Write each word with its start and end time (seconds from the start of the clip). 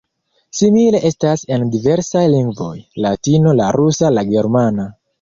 Simile 0.59 1.01
estas 1.09 1.43
en 1.57 1.67
diversaj 1.77 2.25
lingvoj: 2.39 2.73
Latino, 3.09 3.57
la 3.63 3.71
rusa, 3.81 4.15
la 4.21 4.29
germana. 4.35 4.93